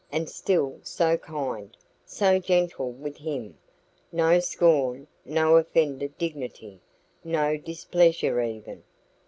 [0.11, 3.55] And still so kind, so gentle with him!
[4.11, 6.79] No scorn, no offended dignity,
[7.23, 8.81] no displeasure even.